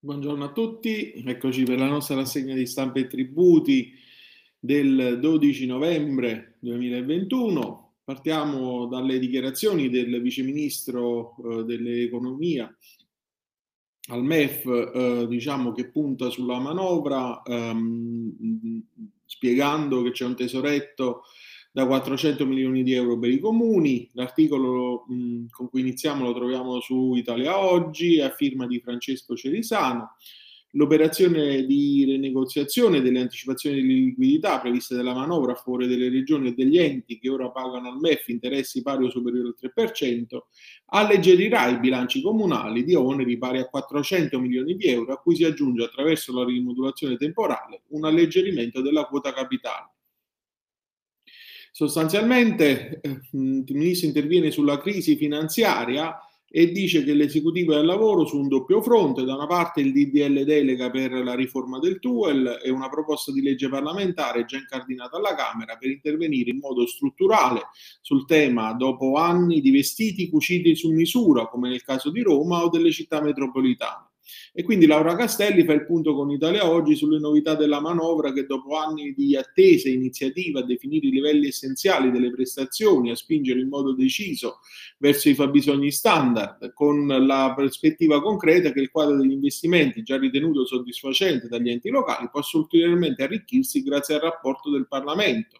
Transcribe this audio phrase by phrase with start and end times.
[0.00, 3.92] Buongiorno a tutti, eccoci per la nostra rassegna di stampa e tributi
[4.56, 7.94] del 12 novembre 2021.
[8.04, 12.72] Partiamo dalle dichiarazioni del viceministro eh, dell'economia
[14.10, 18.84] al MEF, eh, diciamo che punta sulla manovra, ehm,
[19.24, 21.22] spiegando che c'è un tesoretto
[21.78, 24.10] da 400 milioni di euro per i comuni.
[24.14, 30.16] L'articolo mh, con cui iniziamo lo troviamo su Italia Oggi, a firma di Francesco Cerisano.
[30.72, 36.54] L'operazione di rinegoziazione delle anticipazioni di liquidità previste dalla manovra a favore delle regioni e
[36.54, 40.38] degli enti che ora pagano al MEF interessi pari o superiori al 3%,
[40.86, 45.44] alleggerirà i bilanci comunali di oneri pari a 400 milioni di euro, a cui si
[45.44, 49.92] aggiunge attraverso la rimodulazione temporale un alleggerimento della quota capitale.
[51.78, 56.18] Sostanzialmente eh, il ministro interviene sulla crisi finanziaria
[56.50, 59.92] e dice che l'esecutivo è al lavoro su un doppio fronte, da una parte il
[59.92, 65.18] DDL delega per la riforma del TUEL e una proposta di legge parlamentare già incardinata
[65.18, 67.68] alla Camera per intervenire in modo strutturale
[68.00, 72.70] sul tema dopo anni di vestiti cuciti su misura, come nel caso di Roma o
[72.70, 74.07] delle città metropolitane.
[74.52, 78.46] E quindi Laura Castelli fa il punto con Italia Oggi sulle novità della manovra che
[78.46, 83.68] dopo anni di attese iniziativa a definire i livelli essenziali delle prestazioni, a spingere in
[83.68, 84.60] modo deciso
[84.98, 90.66] verso i fabbisogni standard, con la prospettiva concreta che il quadro degli investimenti, già ritenuto
[90.66, 95.57] soddisfacente dagli enti locali, possa ulteriormente arricchirsi grazie al rapporto del Parlamento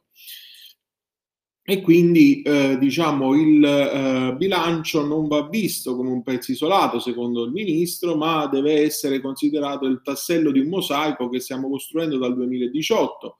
[1.71, 7.45] e quindi eh, diciamo il eh, bilancio non va visto come un pezzo isolato secondo
[7.45, 12.35] il ministro ma deve essere considerato il tassello di un mosaico che stiamo costruendo dal
[12.35, 13.37] 2018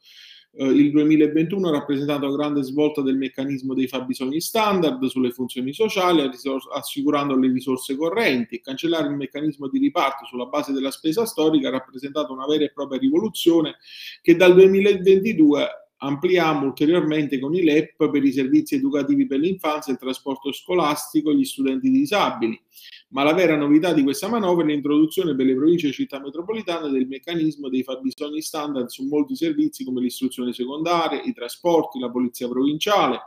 [0.57, 5.73] eh, il 2021 ha rappresentato una grande svolta del meccanismo dei fabbisogni standard sulle funzioni
[5.73, 6.29] sociali
[6.75, 8.61] assicurando le risorse correnti.
[8.61, 12.73] Cancellare il meccanismo di riparto sulla base della spesa storica ha rappresentato una vera e
[12.73, 13.77] propria rivoluzione
[14.21, 19.99] che dal 2022 ampliamo ulteriormente con i LEP per i servizi educativi per l'infanzia, il
[19.99, 22.61] trasporto scolastico e gli studenti disabili.
[23.11, 26.91] Ma la vera novità di questa manovra è l'introduzione per le province e città metropolitane
[26.91, 32.49] del meccanismo dei fabbisogni standard su molti servizi come l'istruzione secondaria, i trasporti, la polizia
[32.49, 33.21] provinciale,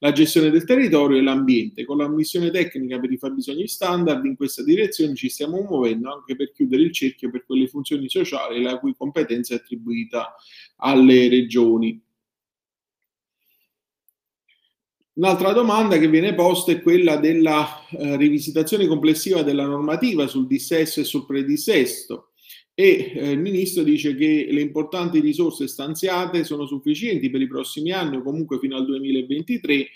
[0.00, 1.84] la gestione del territorio e l'ambiente.
[1.84, 6.34] Con la missione tecnica per i fabbisogni standard in questa direzione ci stiamo muovendo anche
[6.34, 10.34] per chiudere il cerchio per quelle funzioni sociali la cui competenza è attribuita
[10.76, 12.02] alle regioni.
[15.20, 21.00] Un'altra domanda che viene posta è quella della eh, rivisitazione complessiva della normativa sul dissesto
[21.00, 22.30] e sul predissesto.
[22.72, 27.92] E eh, il ministro dice che le importanti risorse stanziate sono sufficienti per i prossimi
[27.92, 29.88] anni o comunque fino al 2023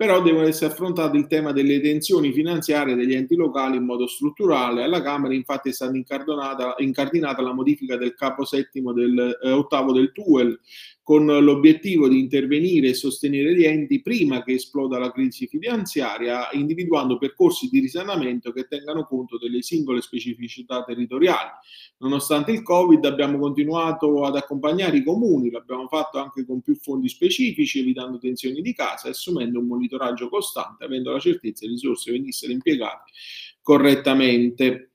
[0.00, 4.82] però deve essere affrontato il tema delle tensioni finanziarie degli enti locali in modo strutturale.
[4.82, 5.92] Alla Camera infatti è stata
[6.78, 10.58] incardinata la modifica del capo settimo del eh, ottavo del TUEL
[11.10, 17.18] con l'obiettivo di intervenire e sostenere gli enti prima che esploda la crisi finanziaria, individuando
[17.18, 21.50] percorsi di risanamento che tengano conto delle singole specificità territoriali.
[21.98, 27.08] Nonostante il Covid abbiamo continuato ad accompagnare i comuni, l'abbiamo fatto anche con più fondi
[27.08, 29.89] specifici, evitando tensioni di casa e assumendo un monitoraggio
[30.28, 33.10] costante, avendo la certezza che le risorse venissero impiegate
[33.62, 34.86] correttamente.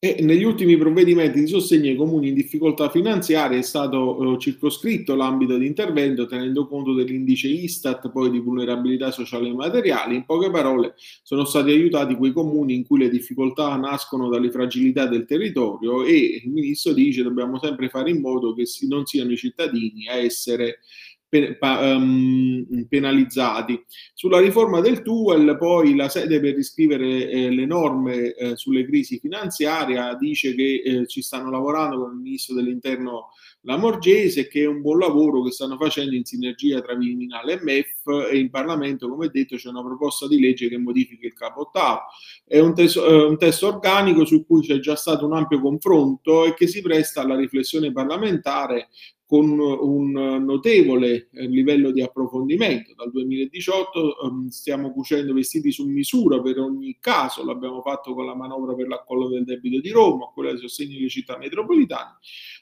[0.00, 5.16] E negli ultimi provvedimenti di sostegno ai comuni in difficoltà finanziarie è stato eh, circoscritto
[5.16, 10.14] l'ambito di intervento tenendo conto dell'indice Istat poi di vulnerabilità sociale e materiali.
[10.14, 10.94] In poche parole
[11.24, 16.42] sono stati aiutati quei comuni in cui le difficoltà nascono dalle fragilità del territorio e
[16.44, 20.78] il ministro dice dobbiamo sempre fare in modo che non siano i cittadini a essere
[21.28, 23.84] penalizzati.
[24.14, 29.18] Sulla riforma del TUEL, poi la sede per riscrivere eh, le norme eh, sulle crisi
[29.18, 33.30] finanziarie dice che eh, ci stanno lavorando con il ministro dell'interno
[33.68, 37.62] Lamorgese e che è un buon lavoro che stanno facendo in sinergia tra Viminale e
[37.62, 41.60] MEF e in Parlamento, come detto, c'è una proposta di legge che modifica il capo
[41.60, 42.00] ottavo.
[42.46, 46.46] È un, testo, eh, un testo organico su cui c'è già stato un ampio confronto
[46.46, 48.88] e che si presta alla riflessione parlamentare
[49.28, 50.12] con un
[50.42, 52.94] notevole eh, livello di approfondimento.
[52.96, 58.34] Dal 2018 ehm, stiamo cucendo vestiti su misura per ogni caso, l'abbiamo fatto con la
[58.34, 62.16] manovra per l'accollo del debito di Roma, quella di sostegno alle città metropolitane.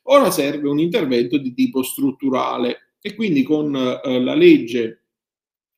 [0.08, 0.95] Ora serve un intervento
[1.38, 2.92] di tipo strutturale.
[3.00, 5.05] E quindi con eh, la legge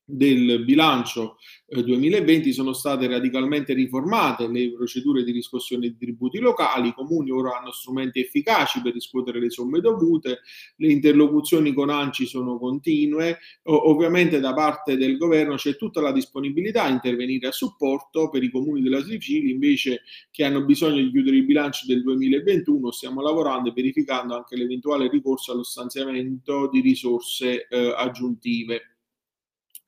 [0.09, 6.93] del bilancio 2020 sono state radicalmente riformate le procedure di riscossione di tributi locali, i
[6.93, 10.39] comuni ora hanno strumenti efficaci per riscuotere le somme dovute,
[10.77, 16.83] le interlocuzioni con ANCI sono continue, ovviamente da parte del governo c'è tutta la disponibilità
[16.83, 20.01] a intervenire a supporto per i comuni della Sicilia invece
[20.31, 25.07] che hanno bisogno di chiudere i bilanci del 2021, stiamo lavorando e verificando anche l'eventuale
[25.07, 28.98] ricorso allo stanziamento di risorse eh, aggiuntive.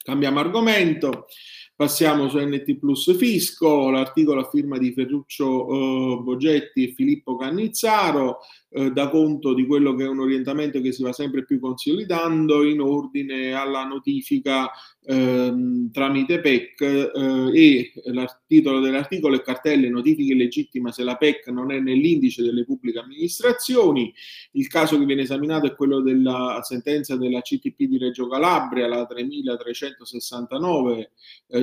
[0.04, 1.28] Cambiamo argomento.
[1.76, 8.38] Passiamo su NT Plus Fisco, l'articolo a firma di Ferruccio eh, Bogetti e Filippo Cannizzaro
[8.70, 12.64] eh, dà conto di quello che è un orientamento che si va sempre più consolidando
[12.64, 14.70] in ordine alla notifica
[15.04, 17.12] eh, tramite PEC eh,
[17.54, 22.66] e il titolo dell'articolo è cartelle notifiche legittima se la PEC non è nell'indice delle
[22.66, 24.14] pubbliche amministrazioni.
[24.52, 29.06] Il caso che viene esaminato è quello della sentenza della CTP di Reggio Calabria, la
[29.06, 31.12] 3369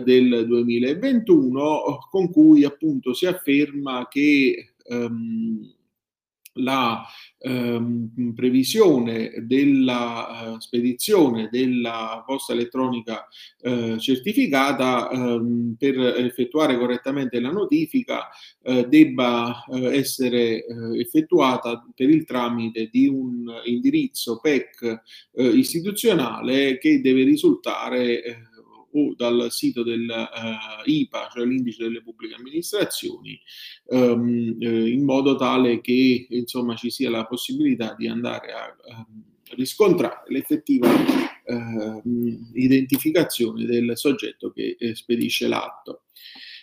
[0.02, 5.78] del 2021 con cui appunto si afferma che ehm,
[6.58, 7.05] la
[7.38, 13.26] ehm, previsione della uh, spedizione della posta elettronica
[13.62, 18.28] uh, certificata ehm, per effettuare correttamente la notifica
[18.62, 20.64] uh, debba essere
[20.99, 25.02] effettuata per il tramite di un indirizzo PEC
[25.55, 28.49] istituzionale che deve risultare
[28.93, 33.38] o dal sito del uh, IPA, cioè l'indice delle pubbliche amministrazioni,
[33.87, 39.06] um, eh, in modo tale che insomma, ci sia la possibilità di andare a, a
[39.56, 42.02] riscontrare l'effettiva uh,
[42.55, 46.02] identificazione del soggetto che eh, spedisce l'atto.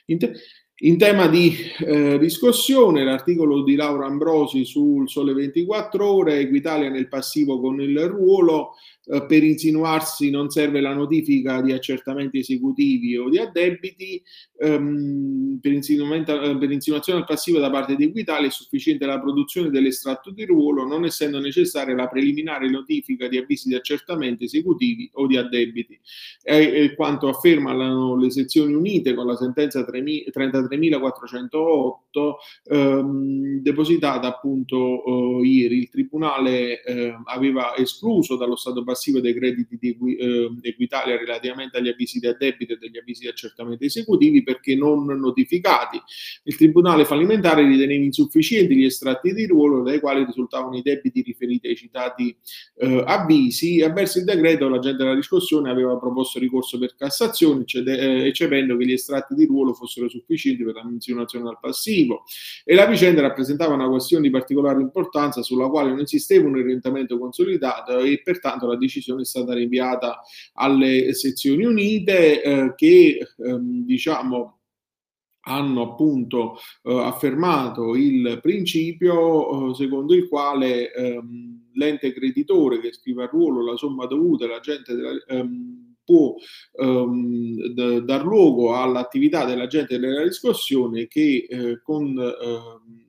[0.06, 0.34] In, te-
[0.80, 7.08] in tema di eh, riscossione, l'articolo di Laura Ambrosi sul Sole 24 Ore, Equitalia nel
[7.08, 8.74] passivo con il ruolo,
[9.08, 14.22] eh, per insinuarsi non serve la notifica di accertamenti esecutivi o di addebiti,
[14.58, 19.70] ehm, per, eh, per, insinuazione al passivo da parte di Equitalia è sufficiente la produzione
[19.70, 25.28] dell'estratto di ruolo, non essendo necessaria la preliminare notifica di avvisi di accertamento esecutivi o
[25.28, 26.00] di addebiti.
[26.42, 32.34] È, è quanto affermano le sezioni unite con la sentenza 33.408
[32.70, 35.78] ehm, depositata appunto eh, ieri.
[35.78, 41.90] Il Tribunale eh, aveva escluso dallo Stato passivo dei crediti di eh, Equitalia relativamente agli
[41.90, 46.02] avvisi di addebito e degli avvisi di accertamento esecutivi perché non notificati.
[46.44, 51.68] Il Tribunale fallimentare riteneva insufficienti gli estratti di ruolo dai quali risultavano i debiti riferiti
[51.68, 52.36] ai citati
[52.78, 53.82] eh, avvisi.
[53.82, 58.94] Avverso il decreto, l'agente della riscossione aveva proposto ricorso per Cassazione, eh, eccependo che gli
[58.94, 62.24] estratti di ruolo fossero sufficienti per la menzione al passivo.
[62.64, 67.18] E la vicenda rappresentava una questione di particolare importanza sulla quale non esisteva un orientamento
[67.18, 70.22] consolidato e pertanto la decisione è stata rinviata
[70.54, 74.60] alle sezioni unite eh, che ehm, diciamo
[75.48, 83.24] hanno appunto eh, affermato il principio eh, secondo il quale ehm, l'ente creditore che scrive
[83.24, 86.36] a ruolo la somma dovuta l'agente della, ehm, può
[86.80, 93.05] ehm, d- dar luogo all'attività dell'agente della riscossione che eh, con ehm,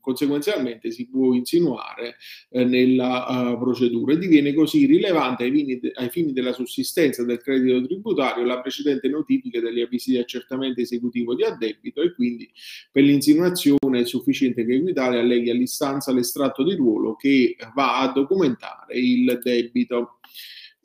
[0.00, 2.16] conseguenzialmente si può insinuare
[2.50, 7.24] eh, nella uh, procedura e diviene così rilevante ai fini, de- ai fini, della sussistenza
[7.24, 12.50] del credito tributario la precedente notifica degli avvisi di accertamento esecutivo di addebito e quindi
[12.90, 18.98] per l'insinuazione è sufficiente che Equitalia alleghi all'istanza l'estratto di ruolo che va a documentare
[18.98, 20.18] il debito.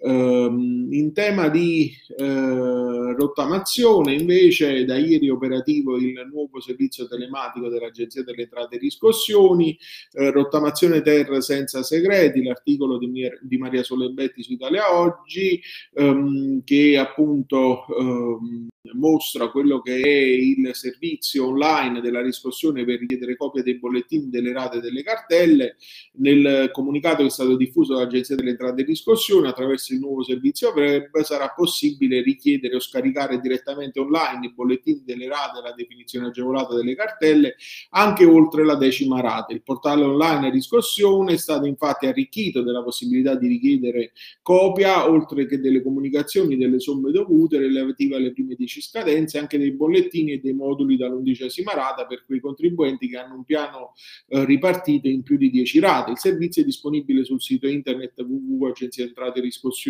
[0.05, 8.21] Um, in tema di uh, rottamazione, invece, da ieri operativo il nuovo servizio telematico dell'Agenzia
[8.21, 9.77] delle Entrate e Riscossioni,
[10.15, 15.61] uh, rottamazione ter senza segreti, l'articolo di, di Maria Solebetti su Italia Oggi,
[15.93, 23.37] um, che appunto um, mostra quello che è il servizio online della riscossione per richiedere
[23.37, 25.77] copia dei bollettini delle rate delle cartelle.
[26.15, 30.71] Nel comunicato che è stato diffuso dall'Agenzia delle Entrate e Riscossione attraverso il nuovo servizio
[30.73, 36.27] web sarà possibile richiedere o scaricare direttamente online i bollettini delle rate e la definizione
[36.27, 37.55] agevolata delle cartelle
[37.91, 39.53] anche oltre la decima rata.
[39.53, 45.59] Il portale online riscossione è stato infatti arricchito della possibilità di richiedere copia oltre che
[45.59, 50.53] delle comunicazioni delle somme dovute relative alle prime 10 scadenze anche dei bollettini e dei
[50.53, 53.93] moduli dall'undicesima rata per quei contribuenti che hanno un piano
[54.27, 56.11] eh, ripartito in più di 10 rate.
[56.11, 58.21] Il servizio è disponibile sul sito internet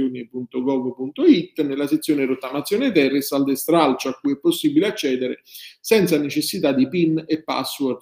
[0.02, 5.42] www.agenziaentrateriscossioni.gov.it nella sezione rottamazione terra e saldo stralcio a cui è possibile accedere
[5.80, 8.02] senza necessità di PIN e password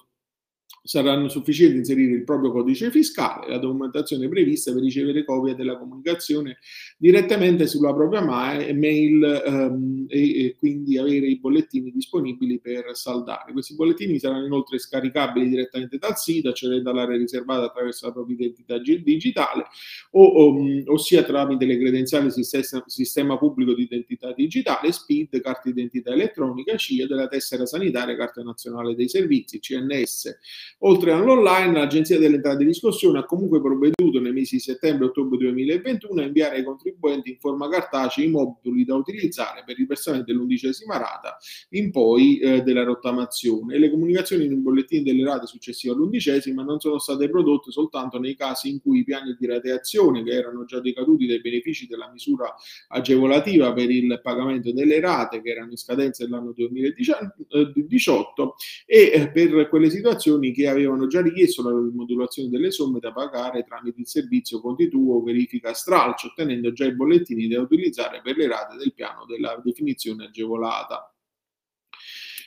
[0.82, 6.58] saranno sufficienti inserire il proprio codice fiscale, la documentazione prevista per ricevere copia della comunicazione
[6.98, 13.52] direttamente sulla propria mail ehm, e, e, quindi avere i bollettini disponibili per saldare.
[13.52, 18.78] Questi bollettini saranno inoltre scaricabili direttamente dal sito, accedendo all'area riservata attraverso la propria identità
[18.78, 19.66] digitale,
[20.12, 20.54] o, o,
[20.86, 27.06] ossia tramite le credenziali sistema, sistema pubblico di identità digitale, SPID, carta d'identità elettronica, CIA,
[27.06, 30.38] della tessera sanitaria, carta nazionale dei servizi, CNS
[30.84, 35.10] Oltre all'online, l'Agenzia delle Entrate di Riscossione ha comunque provveduto nei mesi di settembre e
[35.10, 39.86] ottobre 2021 a inviare ai contribuenti in forma cartacea i moduli da utilizzare per il
[39.86, 41.36] versamento dell'undicesima rata
[41.70, 43.78] in poi eh, della rottamazione.
[43.78, 48.68] Le comunicazioni nei bollettini delle rate successive all'undicesima non sono state prodotte soltanto nei casi
[48.68, 52.52] in cui i piani di rateazione, che erano già decaduti dai benefici della misura
[52.88, 59.68] agevolativa per il pagamento delle rate, che erano in scadenza dell'anno 2018, e eh, per
[59.68, 64.60] quelle situazioni che avevano già richiesto la rimodulazione delle somme da pagare tramite il servizio
[64.60, 69.24] conti tuo verifica stralcio, ottenendo già i bollettini da utilizzare per le rate del piano
[69.26, 71.11] della definizione agevolata.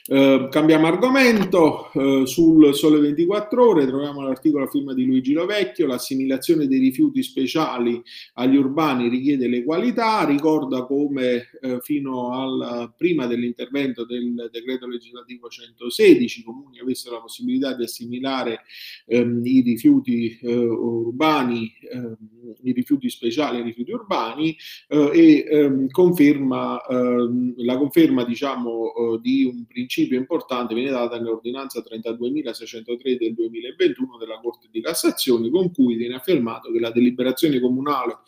[0.08, 5.88] Eh, cambiamo argomento, eh, sul Sole 24 Ore troviamo l'articolo a firma di Luigi Lovecchio,
[5.88, 8.00] l'assimilazione dei rifiuti speciali
[8.34, 15.48] agli urbani richiede le qualità, ricorda come eh, fino al prima dell'intervento del decreto legislativo
[15.48, 18.60] 116 i comuni avessero la possibilità di assimilare
[19.06, 22.16] ehm, i rifiuti eh, urbani, ehm,
[22.62, 29.44] i rifiuti speciali ai rifiuti urbani eh, e ehm, conferma ehm, la conferma diciamo di
[29.44, 35.72] un principio principio importante viene data nell'ordinanza 32.603 del 2021 della Corte di Cassazione, con
[35.72, 38.18] cui viene affermato che la deliberazione comunale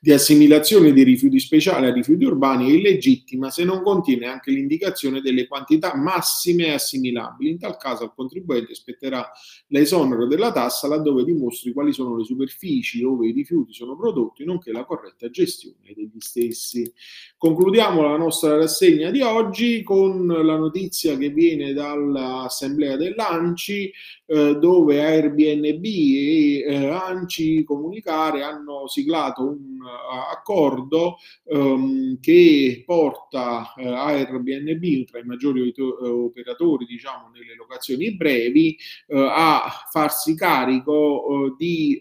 [0.00, 5.20] di assimilazione dei rifiuti speciali a rifiuti urbani è illegittima se non contiene anche l'indicazione
[5.20, 7.50] delle quantità massime assimilabili.
[7.50, 9.30] In tal caso al contribuente spetterà
[9.66, 14.72] l'esonero della tassa laddove dimostri quali sono le superfici dove i rifiuti sono prodotti, nonché
[14.72, 16.90] la corretta gestione degli stessi.
[17.36, 23.92] Concludiamo la nostra rassegna di oggi con la notizia che viene dall'assemblea dell'ANCI
[24.30, 33.72] eh, dove Airbnb e eh, ANCI Comunicare hanno siglato un uh, accordo um, che porta
[33.74, 35.72] uh, Airbnb, tra i maggiori
[36.02, 42.00] operatori diciamo, nelle locazioni brevi, uh, a farsi carico di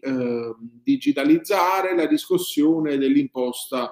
[0.83, 3.91] digitalizzare la riscossione dell'imposta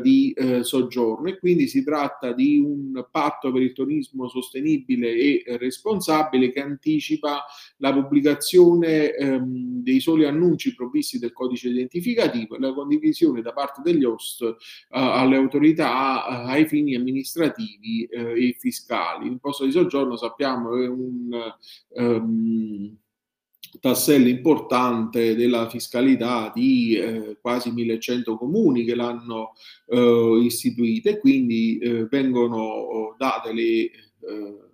[0.00, 1.28] di soggiorno.
[1.28, 7.44] E quindi si tratta di un patto per il turismo sostenibile e responsabile che anticipa
[7.78, 13.82] la pubblicazione ehm, dei soli annunci provvisti del codice identificativo e la condivisione da parte
[13.82, 14.54] degli host eh,
[14.90, 19.24] alle autorità eh, ai fini amministrativi eh, e fiscali.
[19.24, 21.54] L'imposta di soggiorno sappiamo è un
[21.90, 22.96] um,
[23.80, 29.52] tassello importante della fiscalità di eh, quasi 1100 comuni che l'hanno
[29.86, 33.90] eh, istituita e quindi eh, vengono date le
[34.26, 34.67] uh,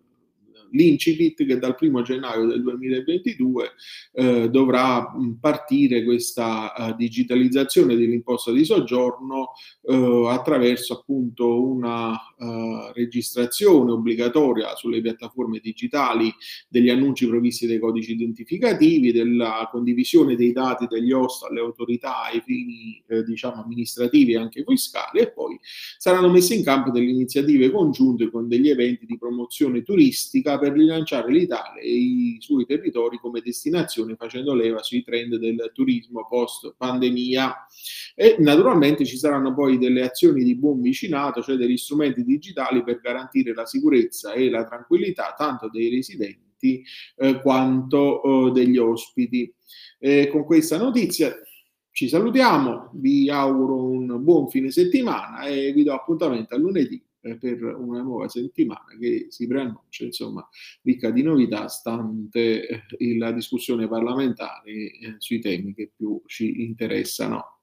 [0.74, 3.70] l'incipit che dal primo gennaio del 2022
[4.12, 9.52] eh, dovrà partire questa uh, digitalizzazione dell'imposta di soggiorno
[9.82, 16.32] uh, attraverso appunto una uh, registrazione obbligatoria sulle piattaforme digitali
[16.68, 22.42] degli annunci provvisti dai codici identificativi, della condivisione dei dati degli host alle autorità ai
[22.44, 25.58] fini diciamo amministrativi e anche fiscali e poi
[25.98, 31.30] saranno messe in campo delle iniziative congiunte con degli eventi di promozione turistica per rilanciare
[31.30, 37.66] l'Italia e i suoi territori come destinazione facendo leva sui trend del turismo post pandemia.
[38.14, 43.00] E naturalmente ci saranno poi delle azioni di buon vicinato, cioè degli strumenti digitali per
[43.00, 46.82] garantire la sicurezza e la tranquillità tanto dei residenti
[47.16, 49.52] eh, quanto eh, degli ospiti.
[49.98, 51.34] Eh, con questa notizia
[51.90, 57.36] ci salutiamo, vi auguro un buon fine settimana e vi do appuntamento a lunedì eh,
[57.36, 60.46] per una nuova settimana che si preannuncia, insomma,
[60.82, 62.66] ricca di novità, stante
[62.98, 67.53] eh, la discussione parlamentare eh, sui temi che più ci interessano.